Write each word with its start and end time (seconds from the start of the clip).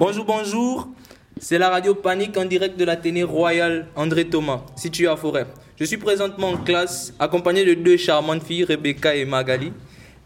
Bonjour, 0.00 0.24
bonjour. 0.24 0.88
C'est 1.38 1.58
la 1.58 1.68
radio 1.68 1.94
Panique 1.94 2.34
en 2.38 2.46
direct 2.46 2.78
de 2.78 2.86
l'Athénée 2.86 3.22
Royal 3.22 3.86
André 3.94 4.24
Thomas, 4.24 4.62
situé 4.74 5.06
à 5.06 5.14
Forêt. 5.14 5.46
Je 5.78 5.84
suis 5.84 5.98
présentement 5.98 6.48
en 6.48 6.56
classe, 6.56 7.12
accompagné 7.18 7.66
de 7.66 7.74
deux 7.74 7.98
charmantes 7.98 8.42
filles, 8.42 8.64
Rebecca 8.64 9.14
et 9.14 9.26
Magali. 9.26 9.74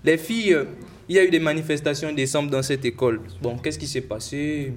Les 0.04 0.16
filles, 0.16 0.54
euh, 0.54 0.64
il 1.08 1.16
y 1.16 1.18
a 1.18 1.24
eu 1.24 1.28
des 1.28 1.40
manifestations 1.40 2.10
en 2.10 2.12
décembre 2.12 2.50
dans 2.50 2.62
cette 2.62 2.84
école. 2.84 3.20
Bon, 3.42 3.58
qu'est-ce 3.58 3.80
qui 3.80 3.88
s'est 3.88 4.02
passé? 4.02 4.74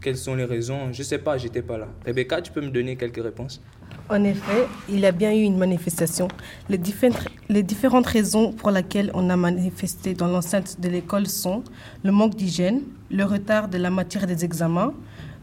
Quelles 0.00 0.16
sont 0.16 0.34
les 0.34 0.44
raisons? 0.44 0.92
Je 0.92 1.02
sais 1.02 1.18
pas, 1.18 1.36
j'étais 1.38 1.62
pas 1.62 1.78
là. 1.78 1.88
Rebecca, 2.04 2.40
tu 2.42 2.52
peux 2.52 2.60
me 2.60 2.70
donner 2.70 2.96
quelques 2.96 3.22
réponses? 3.22 3.60
En 4.08 4.22
effet, 4.24 4.66
il 4.88 5.00
y 5.00 5.06
a 5.06 5.10
bien 5.12 5.32
eu 5.32 5.40
une 5.42 5.56
manifestation. 5.58 6.28
Les, 6.68 6.78
diffé- 6.78 7.12
les 7.48 7.62
différentes 7.62 8.06
raisons 8.06 8.52
pour 8.52 8.70
lesquelles 8.70 9.10
on 9.14 9.28
a 9.30 9.36
manifesté 9.36 10.14
dans 10.14 10.28
l'enceinte 10.28 10.80
de 10.80 10.88
l'école 10.88 11.26
sont 11.26 11.64
le 12.04 12.12
manque 12.12 12.36
d'hygiène, 12.36 12.82
le 13.10 13.24
retard 13.24 13.68
de 13.68 13.78
la 13.78 13.90
matière 13.90 14.26
des 14.26 14.44
examens, 14.44 14.94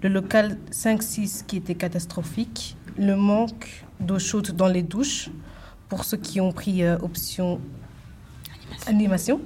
le 0.01 0.09
local 0.09 0.57
5-6 0.71 1.45
qui 1.45 1.57
était 1.57 1.75
catastrophique, 1.75 2.77
le 2.97 3.15
manque 3.15 3.83
d'eau 3.99 4.19
chaude 4.19 4.51
dans 4.51 4.67
les 4.67 4.83
douches 4.83 5.29
pour 5.89 6.05
ceux 6.05 6.17
qui 6.17 6.39
ont 6.39 6.51
pris 6.51 6.83
euh, 6.83 6.97
option 7.01 7.59
animation. 8.87 9.41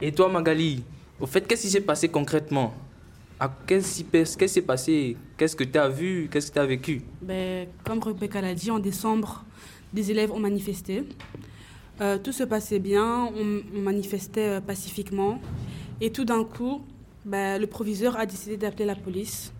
Et 0.00 0.12
toi, 0.12 0.28
Magali, 0.28 0.84
au 1.20 1.26
fait, 1.26 1.40
qu'est-ce 1.46 1.62
qui 1.62 1.70
s'est 1.70 1.80
passé 1.80 2.08
concrètement? 2.08 2.74
Qu'est-ce 3.66 4.36
qui 4.36 4.48
s'est 4.48 4.62
passé? 4.62 5.16
Qu'est-ce 5.36 5.54
que 5.54 5.64
tu 5.64 5.78
as 5.78 5.88
vu? 5.88 6.28
Qu'est-ce 6.30 6.48
que 6.48 6.54
tu 6.54 6.58
as 6.58 6.66
vécu? 6.66 7.02
Ben, 7.22 7.68
comme 7.84 8.00
Rebecca 8.00 8.40
l'a 8.40 8.54
dit, 8.54 8.70
en 8.70 8.80
décembre, 8.80 9.44
des 9.92 10.10
élèves 10.10 10.32
ont 10.32 10.40
manifesté. 10.40 11.04
Euh, 12.00 12.18
tout 12.18 12.32
se 12.32 12.44
passait 12.44 12.78
bien, 12.80 13.30
on, 13.36 13.60
on 13.76 13.80
manifestait 13.80 14.48
euh, 14.48 14.60
pacifiquement. 14.60 15.40
Et 16.00 16.10
tout 16.10 16.24
d'un 16.24 16.44
coup, 16.44 16.82
ben, 17.24 17.60
le 17.60 17.66
proviseur 17.66 18.18
a 18.18 18.26
décidé 18.26 18.56
d'appeler 18.56 18.84
la 18.84 18.96
police. 18.96 19.52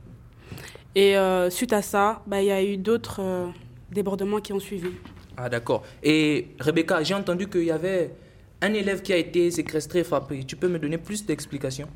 Et 0.94 1.16
euh, 1.16 1.48
suite 1.50 1.72
à 1.72 1.82
ça, 1.82 2.22
ben, 2.26 2.38
il 2.38 2.46
y 2.46 2.50
a 2.50 2.62
eu 2.64 2.76
d'autres 2.76 3.20
euh, 3.20 3.46
débordements 3.92 4.40
qui 4.40 4.52
ont 4.52 4.60
suivi. 4.60 4.90
Ah, 5.36 5.48
d'accord. 5.48 5.84
Et 6.02 6.48
Rebecca, 6.58 7.02
j'ai 7.04 7.14
entendu 7.14 7.48
qu'il 7.48 7.64
y 7.64 7.70
avait 7.70 8.12
un 8.60 8.74
élève 8.74 9.02
qui 9.02 9.12
a 9.12 9.16
été 9.16 9.50
séquestré, 9.52 10.02
frappé. 10.02 10.42
Tu 10.44 10.56
peux 10.56 10.68
me 10.68 10.80
donner 10.80 10.98
plus 10.98 11.24
d'explications? 11.24 11.88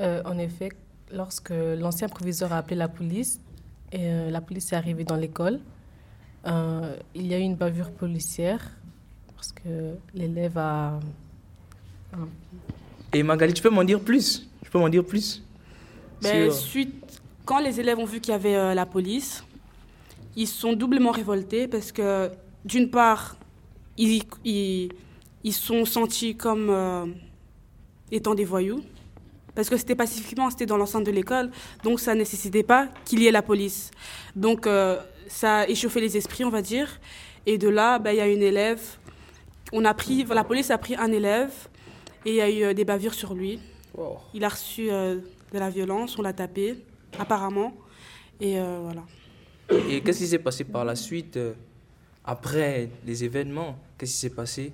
Euh, 0.00 0.22
en 0.24 0.38
effet, 0.38 0.70
lorsque 1.12 1.50
l'ancien 1.50 2.08
proviseur 2.08 2.52
a 2.52 2.58
appelé 2.58 2.76
la 2.76 2.88
police, 2.88 3.40
et 3.92 4.06
euh, 4.06 4.30
la 4.30 4.40
police 4.40 4.72
est 4.72 4.76
arrivée 4.76 5.04
dans 5.04 5.16
l'école, 5.16 5.60
euh, 6.46 6.96
il 7.14 7.26
y 7.26 7.34
a 7.34 7.38
eu 7.38 7.42
une 7.42 7.56
bavure 7.56 7.90
policière 7.92 8.72
parce 9.36 9.52
que 9.52 9.94
l'élève 10.14 10.56
a... 10.56 10.98
Et 13.12 13.22
Magali, 13.22 13.52
tu 13.52 13.62
peux 13.62 13.70
m'en 13.70 13.84
dire 13.84 14.00
plus? 14.00 14.48
Tu 14.64 14.70
peux 14.70 14.78
m'en 14.78 14.88
dire 14.88 15.04
plus? 15.04 15.42
Ben, 16.22 16.50
Sur- 16.50 16.54
suite, 16.54 17.20
quand 17.44 17.60
les 17.60 17.78
élèves 17.80 17.98
ont 17.98 18.04
vu 18.04 18.20
qu'il 18.20 18.32
y 18.32 18.34
avait 18.34 18.56
euh, 18.56 18.74
la 18.74 18.86
police, 18.86 19.44
ils 20.36 20.46
se 20.46 20.58
sont 20.58 20.72
doublement 20.72 21.10
révoltés 21.10 21.68
parce 21.68 21.92
que, 21.92 22.30
d'une 22.64 22.90
part, 22.90 23.36
ils, 23.98 24.22
ils, 24.44 24.88
ils 25.44 25.52
sont 25.52 25.84
sentis 25.84 26.36
comme 26.36 26.70
euh, 26.70 27.06
étant 28.10 28.34
des 28.34 28.44
voyous. 28.44 28.82
Parce 29.54 29.68
que 29.68 29.76
c'était 29.76 29.94
pacifiquement, 29.94 30.50
c'était 30.50 30.66
dans 30.66 30.76
l'enceinte 30.76 31.04
de 31.04 31.10
l'école, 31.10 31.50
donc 31.84 32.00
ça 32.00 32.14
ne 32.14 32.20
nécessitait 32.20 32.62
pas 32.62 32.88
qu'il 33.04 33.22
y 33.22 33.26
ait 33.26 33.30
la 33.30 33.42
police. 33.42 33.90
Donc 34.34 34.66
euh, 34.66 34.96
ça 35.28 35.58
a 35.58 35.68
échauffé 35.68 36.00
les 36.00 36.16
esprits, 36.16 36.44
on 36.44 36.50
va 36.50 36.62
dire. 36.62 37.00
Et 37.44 37.58
de 37.58 37.68
là, 37.68 37.98
ben, 37.98 38.12
il 38.12 38.16
y 38.16 38.20
a 38.20 38.28
une 38.28 38.42
élève. 38.42 38.80
On 39.72 39.84
a 39.84 39.94
pris, 39.94 40.24
la 40.24 40.44
police 40.44 40.70
a 40.70 40.78
pris 40.78 40.96
un 40.96 41.12
élève 41.12 41.52
et 42.24 42.30
il 42.30 42.36
y 42.36 42.40
a 42.40 42.50
eu 42.50 42.62
euh, 42.62 42.74
des 42.74 42.84
bavures 42.84 43.14
sur 43.14 43.34
lui. 43.34 43.60
Wow. 43.94 44.18
Il 44.32 44.44
a 44.44 44.48
reçu 44.48 44.90
euh, 44.90 45.16
de 45.52 45.58
la 45.58 45.68
violence, 45.68 46.18
on 46.18 46.22
l'a 46.22 46.32
tapé, 46.32 46.76
apparemment. 47.18 47.74
Et 48.40 48.58
voilà. 48.58 49.02
Et 49.88 50.00
qu'est-ce 50.00 50.18
qui 50.18 50.26
s'est 50.26 50.38
passé 50.40 50.64
par 50.64 50.84
la 50.84 50.96
suite, 50.96 51.38
après 52.24 52.88
les 53.06 53.22
événements? 53.22 53.78
Qu'est-ce 53.96 54.12
qui 54.14 54.18
s'est 54.18 54.30
passé? 54.30 54.72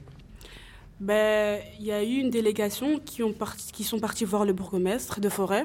Ben, 1.00 1.60
il 1.78 1.86
y 1.86 1.92
a 1.92 2.02
eu 2.02 2.16
une 2.16 2.30
délégation 2.30 2.98
qui, 2.98 3.22
ont 3.22 3.32
parti- 3.32 3.70
qui 3.72 3.84
sont 3.84 4.00
partis 4.00 4.24
voir 4.24 4.44
le 4.44 4.52
bourgmestre 4.52 5.20
de 5.20 5.28
Forêt. 5.28 5.64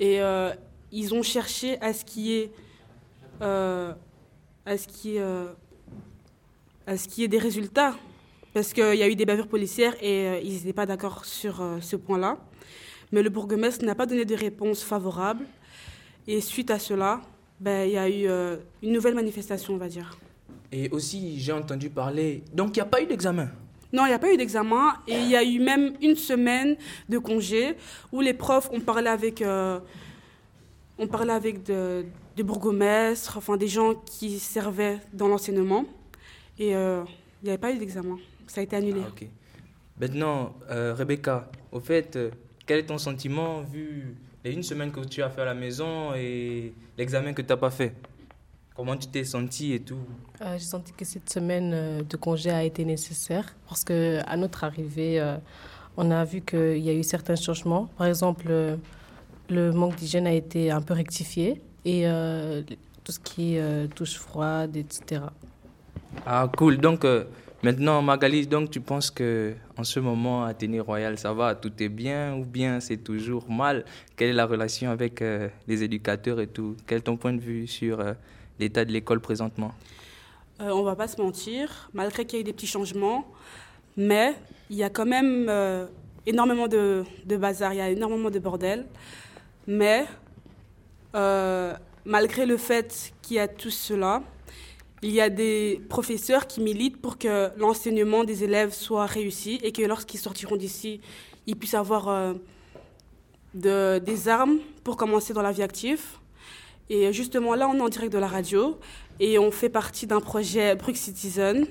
Et 0.00 0.20
euh, 0.20 0.52
ils 0.90 1.14
ont 1.14 1.22
cherché 1.22 1.80
à 1.80 1.92
ce 1.92 2.04
qu'il 2.04 2.22
y 2.22 2.32
ait, 2.38 2.50
euh, 3.42 3.92
à 4.64 4.76
ce 4.76 4.88
ait, 4.88 5.20
euh, 5.20 5.52
à 6.86 6.96
ce 6.96 7.06
qu'il 7.06 7.22
y 7.22 7.24
ait 7.24 7.28
des 7.28 7.38
résultats. 7.38 7.94
Parce 8.54 8.72
qu'il 8.72 8.94
y 8.94 9.02
a 9.02 9.08
eu 9.08 9.14
des 9.14 9.26
bavures 9.26 9.48
policières 9.48 9.94
et 10.02 10.26
euh, 10.26 10.40
ils 10.42 10.54
n'étaient 10.54 10.72
pas 10.72 10.86
d'accord 10.86 11.24
sur 11.24 11.60
euh, 11.60 11.78
ce 11.80 11.94
point-là. 11.94 12.38
Mais 13.12 13.22
le 13.22 13.30
bourgmestre 13.30 13.84
n'a 13.84 13.94
pas 13.94 14.06
donné 14.06 14.24
de 14.24 14.34
réponse 14.34 14.82
favorable. 14.82 15.44
Et 16.26 16.40
suite 16.40 16.72
à 16.72 16.80
cela, 16.80 17.20
ben, 17.60 17.86
il 17.86 17.92
y 17.92 17.98
a 17.98 18.08
eu 18.08 18.26
euh, 18.26 18.56
une 18.82 18.92
nouvelle 18.92 19.14
manifestation, 19.14 19.74
on 19.74 19.76
va 19.76 19.88
dire. 19.88 20.18
Et 20.72 20.88
aussi, 20.90 21.38
j'ai 21.38 21.52
entendu 21.52 21.88
parler. 21.88 22.42
Donc, 22.52 22.70
il 22.76 22.80
n'y 22.80 22.82
a 22.82 22.86
pas 22.86 23.00
eu 23.00 23.06
d'examen 23.06 23.48
Non, 23.96 24.04
il 24.04 24.08
n'y 24.08 24.14
a 24.14 24.18
pas 24.18 24.30
eu 24.30 24.36
d'examen 24.36 24.92
et 25.08 25.14
il 25.14 25.30
y 25.30 25.36
a 25.36 25.42
eu 25.42 25.58
même 25.58 25.94
une 26.02 26.16
semaine 26.16 26.76
de 27.08 27.16
congé 27.16 27.76
où 28.12 28.20
les 28.20 28.34
profs 28.34 28.68
ont 28.70 28.80
parlé 28.80 29.08
avec, 29.08 29.40
euh, 29.40 29.80
on 30.98 31.06
parlait 31.06 31.32
avec 31.32 31.62
de, 31.62 32.04
bourgmestres, 32.36 33.38
enfin 33.38 33.56
des 33.56 33.68
gens 33.68 33.94
qui 33.94 34.38
servaient 34.38 34.98
dans 35.14 35.28
l'enseignement 35.28 35.86
et 36.58 36.76
euh, 36.76 37.04
il 37.42 37.46
n'y 37.46 37.50
avait 37.52 37.58
pas 37.58 37.72
eu 37.72 37.78
d'examen. 37.78 38.18
Ça 38.46 38.60
a 38.60 38.64
été 38.64 38.76
annulé. 38.76 39.00
Ah. 39.02 39.24
Maintenant, 39.98 40.54
euh, 40.70 40.92
Rebecca, 40.92 41.50
au 41.72 41.80
fait, 41.80 42.16
euh, 42.16 42.30
quel 42.66 42.80
est 42.80 42.86
ton 42.86 42.98
sentiment 42.98 43.62
vu 43.62 44.14
les 44.44 44.52
une 44.52 44.62
semaine 44.62 44.92
que 44.92 45.00
tu 45.00 45.22
as 45.22 45.30
fait 45.30 45.40
à 45.40 45.46
la 45.46 45.54
maison 45.54 46.12
et 46.14 46.74
l'examen 46.98 47.32
que 47.32 47.40
tu 47.40 47.48
n'as 47.48 47.56
pas 47.56 47.70
fait? 47.70 47.94
Comment 48.76 48.96
tu 48.96 49.06
t'es 49.08 49.24
senti 49.24 49.72
et 49.72 49.80
tout 49.80 49.98
Euh, 50.42 50.52
J'ai 50.58 50.64
senti 50.64 50.92
que 50.92 51.04
cette 51.04 51.30
semaine 51.30 51.70
euh, 51.74 52.02
de 52.02 52.16
congé 52.18 52.50
a 52.50 52.62
été 52.62 52.84
nécessaire 52.84 53.54
parce 53.68 53.82
que 53.84 54.20
à 54.26 54.36
notre 54.36 54.64
arrivée, 54.64 55.18
euh, 55.18 55.36
on 55.96 56.10
a 56.10 56.22
vu 56.24 56.42
qu'il 56.42 56.78
y 56.78 56.90
a 56.90 56.92
eu 56.92 57.02
certains 57.02 57.36
changements. 57.36 57.86
Par 57.96 58.06
exemple, 58.06 58.46
euh, 58.50 58.76
le 59.48 59.72
manque 59.72 59.96
d'hygiène 59.96 60.26
a 60.26 60.34
été 60.34 60.70
un 60.70 60.82
peu 60.82 60.92
rectifié 60.92 61.62
et 61.86 62.04
tout 63.04 63.12
ce 63.12 63.20
qui 63.20 63.54
est 63.54 63.86
douche 63.96 64.16
froide, 64.18 64.76
etc. 64.76 65.22
Ah, 66.26 66.50
cool. 66.56 66.78
Donc, 66.78 67.06
maintenant, 67.62 68.02
Magali, 68.02 68.44
donc, 68.48 68.70
tu 68.72 68.80
penses 68.80 69.08
que 69.08 69.54
en 69.76 69.84
ce 69.84 70.00
moment, 70.00 70.44
à 70.44 70.48
Athénée 70.48 70.80
Royal, 70.80 71.16
ça 71.16 71.32
va, 71.32 71.54
tout 71.54 71.72
est 71.80 71.88
bien 71.88 72.34
ou 72.34 72.44
bien 72.44 72.80
c'est 72.80 72.96
toujours 72.96 73.48
mal? 73.48 73.84
Quelle 74.16 74.30
est 74.30 74.32
la 74.42 74.46
relation 74.46 74.90
avec 74.90 75.22
les 75.68 75.82
éducateurs 75.84 76.40
et 76.40 76.48
tout? 76.48 76.76
Quel 76.88 76.98
est 76.98 77.02
ton 77.02 77.16
point 77.16 77.32
de 77.32 77.40
vue 77.40 77.68
sur 77.68 78.04
l'état 78.58 78.84
de 78.84 78.92
l'école 78.92 79.20
présentement 79.20 79.72
Euh, 80.60 80.70
on 80.70 80.82
va 80.82 80.96
pas 80.96 81.06
se 81.08 81.20
mentir, 81.20 81.90
malgré 81.92 82.24
qu'il 82.24 82.38
y 82.38 82.40
ait 82.40 82.44
des 82.44 82.54
petits 82.54 82.66
changements, 82.76 83.26
mais 83.96 84.34
il 84.70 84.76
y 84.76 84.82
a 84.82 84.88
quand 84.88 85.04
même 85.04 85.48
euh, 85.50 85.86
énormément 86.24 86.66
de, 86.66 87.04
de 87.26 87.36
bazar, 87.36 87.74
il 87.74 87.76
y 87.76 87.80
a 87.82 87.90
énormément 87.90 88.30
de 88.30 88.38
bordel. 88.38 88.86
Mais 89.66 90.06
euh, 91.14 91.74
malgré 92.06 92.46
le 92.46 92.56
fait 92.56 93.12
qu'il 93.22 93.36
y 93.36 93.38
a 93.38 93.48
tout 93.48 93.70
cela, 93.70 94.22
il 95.02 95.10
y 95.12 95.20
a 95.20 95.28
des 95.28 95.80
professeurs 95.90 96.46
qui 96.46 96.60
militent 96.62 97.00
pour 97.02 97.18
que 97.18 97.50
l'enseignement 97.58 98.24
des 98.24 98.42
élèves 98.42 98.72
soit 98.72 99.04
réussi 99.06 99.60
et 99.62 99.72
que 99.72 99.82
lorsqu'ils 99.82 100.20
sortiront 100.20 100.56
d'ici, 100.56 101.00
ils 101.46 101.56
puissent 101.56 101.74
avoir 101.74 102.34
de- 103.54 103.98
des 103.98 104.28
armes 104.28 104.58
pour 104.84 104.96
commencer 104.96 105.32
dans 105.34 105.42
la 105.42 105.52
vie 105.52 105.62
active. 105.62 106.02
Et 106.88 107.12
justement, 107.12 107.54
là, 107.54 107.68
on 107.68 107.74
est 107.74 107.80
en 107.80 107.88
direct 107.88 108.12
de 108.12 108.18
la 108.18 108.28
radio 108.28 108.78
et 109.18 109.38
on 109.38 109.50
fait 109.50 109.68
partie 109.68 110.06
d'un 110.06 110.20
projet 110.20 110.76
Brux 110.76 110.94
Citizen. 110.94 111.66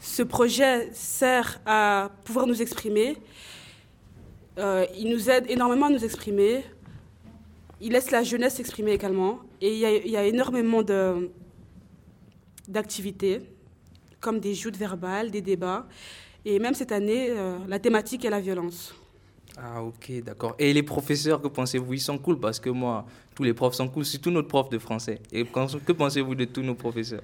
Ce 0.00 0.22
projet 0.22 0.88
sert 0.92 1.60
à 1.66 2.10
pouvoir 2.24 2.46
nous 2.46 2.62
exprimer. 2.62 3.16
Euh, 4.58 4.86
il 4.96 5.10
nous 5.10 5.30
aide 5.30 5.44
énormément 5.50 5.86
à 5.86 5.90
nous 5.90 6.04
exprimer. 6.04 6.64
Il 7.80 7.92
laisse 7.92 8.10
la 8.10 8.22
jeunesse 8.22 8.54
s'exprimer 8.54 8.92
également. 8.92 9.40
Et 9.60 9.74
il 9.74 10.10
y 10.10 10.16
a, 10.16 10.24
énormément 10.24 10.82
d'activités, 12.66 13.40
comme 14.20 14.40
des 14.40 14.54
joutes 14.54 14.76
verbales, 14.76 15.30
des 15.30 15.42
débats. 15.42 15.86
Et 16.44 16.58
même 16.58 16.74
cette 16.74 16.92
année, 16.92 17.28
euh, 17.30 17.58
la 17.68 17.78
thématique 17.78 18.24
est 18.24 18.30
la 18.30 18.40
violence. 18.40 18.94
Ah, 19.58 19.82
ok, 19.82 20.22
d'accord. 20.24 20.54
Et 20.58 20.72
les 20.72 20.82
professeurs, 20.82 21.40
que 21.40 21.48
pensez-vous? 21.48 21.92
Ils 21.94 22.00
sont 22.00 22.18
cool 22.18 22.38
parce 22.38 22.58
que 22.58 22.70
moi, 22.70 23.04
tous 23.34 23.42
les 23.42 23.52
profs 23.52 23.74
sont 23.74 23.88
cool, 23.88 24.04
surtout 24.04 24.30
notre 24.30 24.48
prof 24.48 24.68
de 24.70 24.78
français. 24.78 25.20
Et 25.30 25.44
que 25.44 25.92
pensez-vous 25.92 26.34
de 26.34 26.44
tous 26.46 26.62
nos 26.62 26.74
professeurs? 26.74 27.22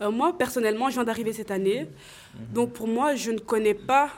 Euh, 0.00 0.10
moi, 0.10 0.36
personnellement, 0.36 0.88
je 0.88 0.94
viens 0.94 1.04
d'arriver 1.04 1.32
cette 1.32 1.50
année. 1.50 1.86
Donc, 2.52 2.72
pour 2.72 2.88
moi, 2.88 3.14
je 3.14 3.30
ne 3.30 3.38
connais 3.38 3.74
pas 3.74 4.10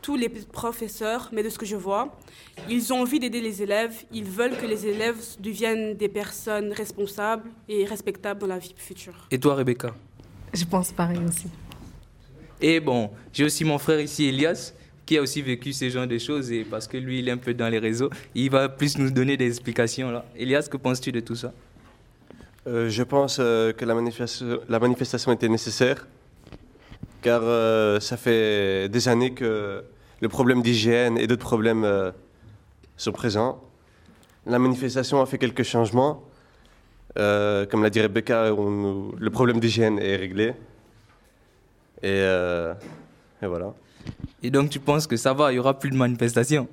tous 0.00 0.16
les 0.16 0.28
professeurs, 0.28 1.30
mais 1.32 1.42
de 1.42 1.48
ce 1.48 1.58
que 1.58 1.66
je 1.66 1.76
vois, 1.76 2.16
ils 2.68 2.92
ont 2.92 3.00
envie 3.02 3.20
d'aider 3.20 3.40
les 3.40 3.62
élèves. 3.62 4.04
Ils 4.12 4.24
veulent 4.24 4.56
que 4.56 4.66
les 4.66 4.86
élèves 4.86 5.20
deviennent 5.38 5.94
des 5.94 6.08
personnes 6.08 6.72
responsables 6.72 7.48
et 7.68 7.84
respectables 7.84 8.40
dans 8.40 8.48
la 8.48 8.58
vie 8.58 8.74
future. 8.76 9.26
Et 9.30 9.38
toi, 9.38 9.54
Rebecca? 9.54 9.94
Je 10.52 10.64
pense 10.64 10.92
pareil 10.92 11.20
aussi. 11.26 11.46
Et 12.60 12.78
bon, 12.78 13.10
j'ai 13.32 13.44
aussi 13.44 13.64
mon 13.64 13.78
frère 13.78 14.00
ici, 14.00 14.26
Elias. 14.26 14.72
Qui 15.06 15.18
a 15.18 15.22
aussi 15.22 15.42
vécu 15.42 15.72
ce 15.72 15.88
genre 15.88 16.06
de 16.06 16.18
choses 16.18 16.52
et 16.52 16.64
parce 16.64 16.86
que 16.86 16.96
lui, 16.96 17.18
il 17.18 17.28
est 17.28 17.32
un 17.32 17.36
peu 17.36 17.54
dans 17.54 17.68
les 17.68 17.78
réseaux, 17.78 18.10
il 18.34 18.50
va 18.50 18.68
plus 18.68 18.98
nous 18.98 19.10
donner 19.10 19.36
des 19.36 19.48
explications 19.48 20.10
là. 20.10 20.24
Elias, 20.36 20.68
que 20.70 20.76
penses-tu 20.76 21.12
de 21.12 21.20
tout 21.20 21.34
ça? 21.36 21.52
Euh, 22.68 22.88
je 22.88 23.02
pense 23.02 23.38
euh, 23.40 23.72
que 23.72 23.84
la 23.84 23.94
manifestation, 23.94 24.60
la 24.68 24.78
manifestation 24.78 25.32
était 25.32 25.48
nécessaire, 25.48 26.06
car 27.20 27.40
euh, 27.42 27.98
ça 27.98 28.16
fait 28.16 28.88
des 28.88 29.08
années 29.08 29.34
que 29.34 29.82
le 30.20 30.28
problème 30.28 30.62
d'hygiène 30.62 31.18
et 31.18 31.26
d'autres 31.26 31.44
problèmes 31.44 32.12
sont 32.96 33.10
présents. 33.10 33.60
La 34.46 34.60
manifestation 34.60 35.20
a 35.20 35.26
fait 35.26 35.38
quelques 35.38 35.64
changements. 35.64 36.22
Comme 37.16 37.82
l'a 37.82 37.90
dit 37.90 38.00
Rebecca, 38.00 38.50
le 38.50 39.30
problème 39.30 39.58
d'hygiène 39.58 39.98
est 39.98 40.14
réglé. 40.14 40.54
Et, 42.04 42.20
et 43.42 43.46
voilà. 43.46 43.74
Et 44.42 44.50
donc 44.50 44.70
tu 44.70 44.80
penses 44.80 45.06
que 45.06 45.16
ça 45.16 45.32
va, 45.32 45.52
il 45.52 45.56
y 45.56 45.58
aura 45.58 45.78
plus 45.78 45.90
de 45.90 45.96
manifestations 45.96 46.68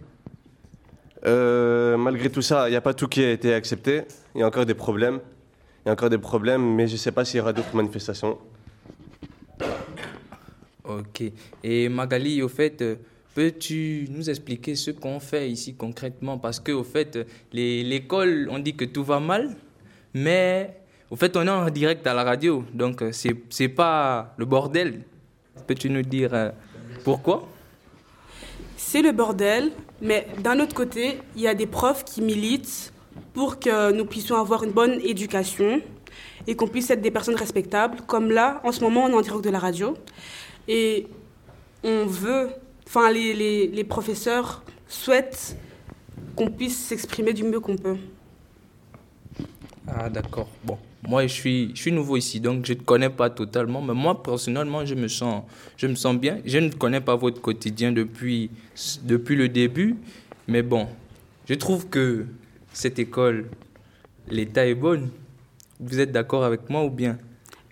Euh, 1.25 1.98
malgré 1.98 2.30
tout 2.30 2.42
ça, 2.42 2.68
il 2.69 2.71
n'y 2.71 2.77
a 2.77 2.81
pas 2.81 2.94
tout 2.94 3.07
qui 3.07 3.21
a 3.21 3.31
été 3.31 3.54
accepté. 3.54 4.04
Il 4.36 4.39
y 4.39 4.44
a 4.44 4.48
encore 4.48 4.66
des 4.66 4.74
problèmes. 4.74 5.19
Il 5.83 5.88
y 5.88 5.89
a 5.89 5.94
encore 5.94 6.10
des 6.10 6.18
problèmes, 6.18 6.75
mais 6.75 6.88
je 6.88 6.94
ne 6.94 6.98
sais 6.98 7.12
pas 7.12 7.25
s'il 7.25 7.39
y 7.39 7.42
aura 7.42 7.51
d'autres 7.51 7.75
manifestations. 7.75 8.38
Ok. 10.86 11.24
Et 11.63 11.89
Magali, 11.89 12.42
au 12.42 12.48
fait, 12.48 12.81
euh, 12.81 12.95
peux-tu 13.36 14.07
nous 14.10 14.30
expliquer 14.30 14.75
ce 14.75 14.92
qu'on 14.92 15.19
fait 15.19 15.51
ici 15.51 15.75
concrètement? 15.75 16.38
Parce 16.38 16.60
que, 16.62 16.72
au 16.72 16.86
fait, 16.86 17.19
l'école, 17.51 18.48
on 18.50 18.60
dit 18.60 18.75
que 18.75 18.86
tout 18.86 19.04
va 19.04 19.19
mal, 19.19 19.56
mais 20.13 20.74
au 21.12 21.18
fait, 21.18 21.36
on 21.36 21.45
est 21.45 21.50
en 21.50 21.69
direct 21.69 22.07
à 22.07 22.13
la 22.13 22.24
radio, 22.24 22.63
donc 22.74 23.01
euh, 23.01 23.12
c'est 23.12 23.68
pas 23.68 24.33
le 24.38 24.45
bordel. 24.45 25.01
Peux-tu 25.68 25.89
nous 25.89 26.01
dire 26.01 26.54
pourquoi? 27.04 27.48
C'est 28.81 29.01
le 29.01 29.11
bordel, 29.11 29.71
mais 30.01 30.25
d'un 30.41 30.57
autre 30.61 30.73
côté, 30.73 31.19
il 31.35 31.41
y 31.41 31.47
a 31.49 31.53
des 31.53 31.67
profs 31.67 32.05
qui 32.05 32.21
militent 32.21 32.93
pour 33.33 33.59
que 33.59 33.91
nous 33.91 34.05
puissions 34.05 34.37
avoir 34.37 34.63
une 34.63 34.71
bonne 34.71 35.01
éducation 35.03 35.81
et 36.47 36.55
qu'on 36.55 36.67
puisse 36.67 36.89
être 36.89 37.01
des 37.01 37.11
personnes 37.11 37.35
respectables. 37.35 37.97
Comme 38.07 38.31
là, 38.31 38.61
en 38.63 38.71
ce 38.71 38.79
moment, 38.79 39.03
on 39.03 39.09
est 39.09 39.13
en 39.13 39.21
direct 39.21 39.43
de 39.43 39.49
la 39.49 39.59
radio 39.59 39.95
et 40.69 41.07
on 41.83 42.05
veut, 42.05 42.49
enfin, 42.87 43.11
les, 43.11 43.33
les- 43.33 43.83
professeurs 43.83 44.63
souhaitent 44.87 45.57
qu'on 46.37 46.49
puisse 46.49 46.77
s'exprimer 46.87 47.33
du 47.33 47.43
mieux 47.43 47.59
qu'on 47.59 47.75
peut. 47.75 47.97
Ah, 49.87 50.09
d'accord. 50.09 50.47
Bon, 50.63 50.77
moi, 51.07 51.25
je 51.28 51.34
suis, 51.34 51.72
je 51.75 51.81
suis 51.81 51.92
nouveau 51.92 52.18
ici, 52.18 52.40
donc 52.40 52.66
je 52.66 52.74
ne 52.74 52.80
connais 52.80 53.10
pas 53.10 53.30
totalement. 53.30 53.81
Mais 53.81 53.94
moi, 53.94 54.22
personnellement, 54.22 54.86
je 54.86 54.96
me 54.96 55.07
sens, 55.07 55.44
je 55.78 55.88
me 55.88 55.96
sens 55.96 56.16
bien. 56.18 56.40
Je 56.46 56.57
ne 56.57 56.69
connais 56.69 57.01
pas 57.01 57.16
votre 57.16 57.42
quotidien 57.42 57.92
depuis, 57.92 58.51
depuis 59.04 59.36
le 59.36 59.48
début. 59.48 59.96
Mais 60.48 60.62
bon, 60.62 60.88
je 61.48 61.54
trouve 61.54 61.88
que 61.88 62.25
cette 62.74 63.00
école, 63.00 63.46
l'état 64.30 64.68
est 64.68 64.75
bon. 64.75 65.10
Vous 65.80 66.00
êtes 66.00 66.12
d'accord 66.12 66.44
avec 66.44 66.69
moi 66.69 66.84
ou 66.84 66.90
bien? 66.90 67.18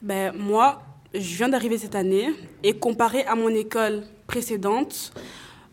Ben, 0.01 0.31
moi, 0.33 0.81
je 1.13 1.35
viens 1.35 1.49
d'arriver 1.49 1.77
cette 1.77 1.95
année 1.95 2.29
et 2.63 2.73
comparé 2.73 3.23
à 3.25 3.35
mon 3.35 3.49
école 3.49 4.03
précédente, 4.25 5.11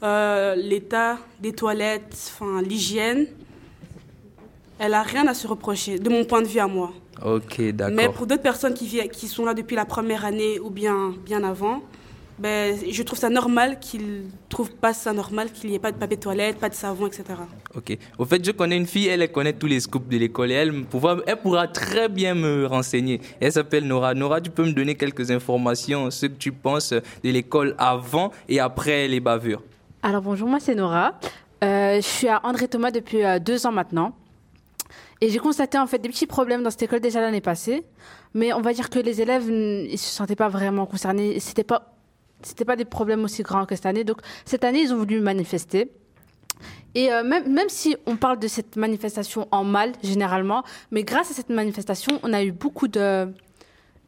euh, 0.02 0.56
l'état 0.56 1.18
des 1.40 1.52
toilettes, 1.52 2.32
l'hygiène, 2.66 3.26
elle 4.78 4.94
a 4.94 5.02
rien 5.02 5.26
à 5.28 5.34
se 5.34 5.46
reprocher, 5.46 5.98
de 5.98 6.08
mon 6.08 6.24
point 6.24 6.42
de 6.42 6.48
vue 6.48 6.58
à 6.58 6.66
moi. 6.66 6.92
Ok, 7.24 7.58
Mais 7.58 7.72
d'accord. 7.72 8.12
pour 8.14 8.26
d'autres 8.26 8.42
personnes 8.42 8.74
qui, 8.74 8.86
vi- 8.86 9.08
qui 9.08 9.28
sont 9.28 9.44
là 9.44 9.54
depuis 9.54 9.76
la 9.76 9.84
première 9.84 10.24
année 10.24 10.58
ou 10.60 10.70
bien, 10.70 11.14
bien 11.24 11.44
avant, 11.44 11.80
ben, 12.38 12.76
je 12.90 13.02
trouve 13.04 13.18
ça 13.18 13.30
normal 13.30 13.78
qu'ils 13.78 14.24
trouvent 14.48 14.72
pas 14.74 14.92
ça 14.92 15.12
normal 15.12 15.52
qu'il 15.52 15.70
n'y 15.70 15.76
ait 15.76 15.78
pas 15.78 15.92
de 15.92 15.96
papier 15.96 16.16
de 16.16 16.22
toilette, 16.22 16.58
pas 16.58 16.68
de 16.68 16.74
savon, 16.74 17.06
etc. 17.06 17.22
Ok. 17.76 17.96
Au 18.18 18.24
fait, 18.24 18.44
je 18.44 18.50
connais 18.50 18.76
une 18.76 18.86
fille, 18.86 19.06
elle, 19.06 19.22
elle 19.22 19.30
connaît 19.30 19.52
tous 19.52 19.68
les 19.68 19.78
scoops 19.78 20.08
de 20.08 20.16
l'école 20.18 20.50
et 20.50 20.54
elle, 20.54 20.84
pourra, 20.84 21.18
elle 21.28 21.36
pourra 21.36 21.68
très 21.68 22.08
bien 22.08 22.34
me 22.34 22.66
renseigner. 22.66 23.20
Elle 23.40 23.52
s'appelle 23.52 23.86
Nora. 23.86 24.14
Nora, 24.14 24.40
tu 24.40 24.50
peux 24.50 24.64
me 24.64 24.72
donner 24.72 24.96
quelques 24.96 25.30
informations, 25.30 26.10
ce 26.10 26.26
que 26.26 26.32
tu 26.32 26.50
penses 26.50 26.92
de 26.92 27.30
l'école 27.30 27.76
avant 27.78 28.32
et 28.48 28.58
après 28.58 29.06
les 29.06 29.20
bavures 29.20 29.62
Alors 30.02 30.20
bonjour, 30.22 30.48
moi 30.48 30.58
c'est 30.58 30.74
Nora. 30.74 31.14
Euh, 31.62 31.96
je 31.96 32.00
suis 32.06 32.28
à 32.28 32.40
André 32.44 32.66
Thomas 32.66 32.90
depuis 32.90 33.24
euh, 33.24 33.38
deux 33.38 33.64
ans 33.66 33.72
maintenant. 33.72 34.12
Et 35.20 35.30
j'ai 35.30 35.38
constaté 35.38 35.78
en 35.78 35.86
fait 35.86 35.98
des 35.98 36.08
petits 36.08 36.26
problèmes 36.26 36.62
dans 36.62 36.70
cette 36.70 36.82
école 36.82 37.00
déjà 37.00 37.20
l'année 37.20 37.40
passée. 37.40 37.84
Mais 38.34 38.52
on 38.52 38.60
va 38.60 38.72
dire 38.72 38.90
que 38.90 38.98
les 38.98 39.20
élèves, 39.20 39.48
mm, 39.48 39.86
ils 39.90 39.98
se 39.98 40.10
sentaient 40.10 40.36
pas 40.36 40.48
vraiment 40.48 40.86
concernés. 40.86 41.38
C'était 41.40 41.64
pas, 41.64 41.94
c'était 42.42 42.64
pas 42.64 42.76
des 42.76 42.84
problèmes 42.84 43.24
aussi 43.24 43.42
grands 43.42 43.66
que 43.66 43.74
cette 43.74 43.86
année. 43.86 44.04
Donc 44.04 44.18
cette 44.44 44.64
année, 44.64 44.80
ils 44.82 44.92
ont 44.92 44.98
voulu 44.98 45.20
manifester. 45.20 45.90
Et 46.94 47.12
euh, 47.12 47.24
même, 47.24 47.52
même 47.52 47.68
si 47.68 47.96
on 48.06 48.16
parle 48.16 48.38
de 48.38 48.46
cette 48.46 48.76
manifestation 48.76 49.48
en 49.50 49.64
mal, 49.64 49.92
généralement, 50.02 50.62
mais 50.90 51.02
grâce 51.02 51.30
à 51.30 51.34
cette 51.34 51.48
manifestation, 51.50 52.20
on 52.22 52.32
a 52.32 52.44
eu 52.44 52.52
beaucoup 52.52 52.86
de, 52.86 53.32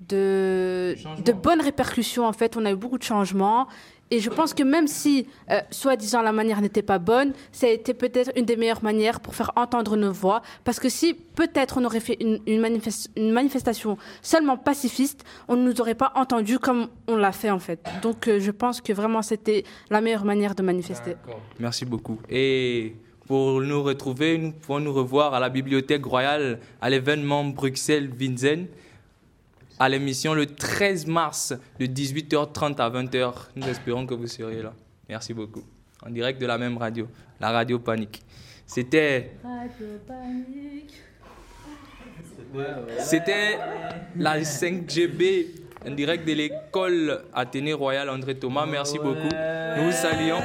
de, 0.09 0.95
de 1.25 1.33
bonnes 1.33 1.61
répercussions, 1.61 2.27
en 2.27 2.33
fait. 2.33 2.57
On 2.57 2.65
a 2.65 2.71
eu 2.71 2.77
beaucoup 2.77 2.99
de 2.99 3.03
changements. 3.03 3.67
Et 4.13 4.21
je 4.21 4.31
pense 4.31 4.55
que 4.55 4.63
même 4.63 4.87
si, 4.87 5.27
euh, 5.51 5.61
soi-disant, 5.71 6.23
la 6.23 6.31
manière 6.33 6.61
n'était 6.61 6.83
pas 6.83 6.99
bonne, 7.01 7.33
ça 7.51 7.67
a 7.67 7.71
été 7.71 7.93
peut-être 7.93 8.31
une 8.37 8.45
des 8.45 8.55
meilleures 8.57 8.85
manières 8.85 9.19
pour 9.19 9.35
faire 9.35 9.51
entendre 9.57 9.97
nos 9.97 10.13
voix. 10.13 10.43
Parce 10.63 10.79
que 10.79 10.89
si 10.89 11.15
peut-être 11.15 11.79
on 11.79 11.85
aurait 11.85 11.99
fait 12.01 12.17
une, 12.21 12.39
une, 12.47 12.61
manifes- 12.61 13.09
une 13.17 13.33
manifestation 13.33 13.99
seulement 14.23 14.57
pacifiste, 14.57 15.25
on 15.49 15.57
ne 15.57 15.65
nous 15.69 15.81
aurait 15.81 15.97
pas 15.97 16.13
entendu 16.15 16.59
comme 16.61 16.87
on 17.09 17.17
l'a 17.17 17.33
fait 17.33 17.51
en 17.51 17.59
fait. 17.59 17.81
Donc 18.03 18.29
euh, 18.29 18.39
je 18.39 18.53
pense 18.53 18.81
que 18.81 18.93
vraiment 18.93 19.23
c'était 19.23 19.65
la 19.91 20.01
meilleure 20.01 20.25
manière 20.25 20.55
de 20.55 20.63
manifester. 20.63 21.17
Merci 21.59 21.85
beaucoup. 21.85 22.21
Et 22.31 22.95
pour 23.27 23.61
nous 23.61 23.83
retrouver, 23.83 24.39
nous 24.39 24.53
pouvons 24.53 24.79
nous 24.79 24.93
revoir 24.93 25.35
à 25.35 25.41
la 25.41 25.49
Bibliothèque 25.49 26.05
Royale 26.07 26.61
à 26.81 26.89
l'événement 26.91 27.43
Bruxelles-Vinzen 27.45 28.67
à 29.79 29.89
l'émission 29.89 30.35
le 30.35 30.47
13 30.47 31.07
mars 31.07 31.55
de 31.79 31.87
18h30 31.87 32.77
à 32.81 32.91
20h. 32.91 33.33
Nous 33.57 33.69
espérons 33.69 34.07
que 34.07 34.15
vous 34.15 34.27
serez 34.27 34.63
là. 34.63 34.73
Merci 35.09 35.35
beaucoup. 35.35 35.63
En 36.05 36.11
direct 36.11 36.41
de 36.41 36.47
la 36.47 36.59
même 36.59 36.77
radio, 36.79 37.09
la 37.41 37.51
radio 37.51 37.79
Panique. 37.79 38.23
C'était 38.67 39.33
C'était 42.99 43.59
la 44.17 44.41
5GB 44.41 45.47
en 45.87 45.91
direct 45.93 46.27
de 46.27 46.33
l'école 46.33 47.23
Athénée 47.33 47.73
Royale 47.73 48.11
André 48.11 48.37
Thomas. 48.37 48.67
Merci 48.67 48.99
beaucoup. 48.99 49.29
Nous 49.77 49.85
vous 49.85 49.93
saluons. 49.93 50.41